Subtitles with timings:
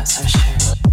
[0.00, 0.89] that so sure.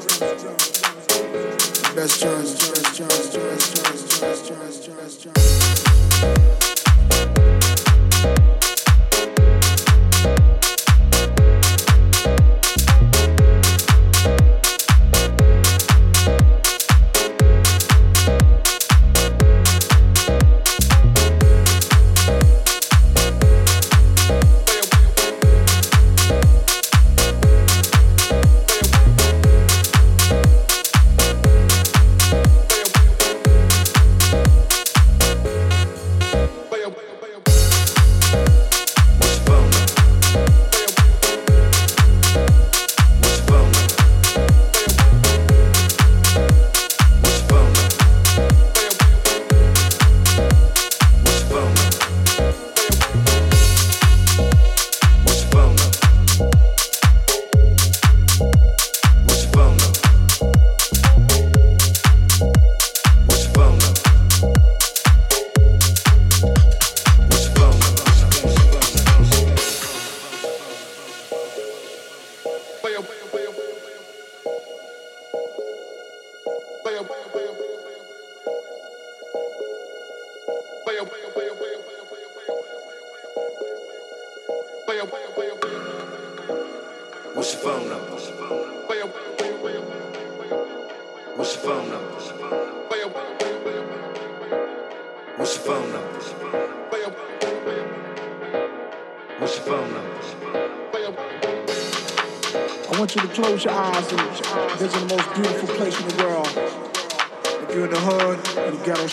[1.94, 3.58] Best journey, best journey,
[4.96, 6.59] best journey,